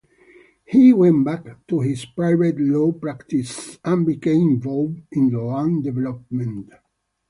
[0.65, 6.71] He went back to his private law practice and became involved in land development.